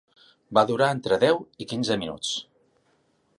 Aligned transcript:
Va 0.57 0.63
durar 0.71 0.87
entre 0.93 1.19
deu 1.25 1.37
i 1.65 1.67
quinze 1.73 1.99
minuts. 2.05 2.33